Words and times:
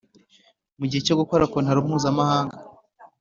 Mu 0.77 0.85
gihe 0.89 1.01
cyo 1.07 1.15
gukora 1.19 1.49
kontaro 1.51 1.79
mpuzamahanga 1.87 2.55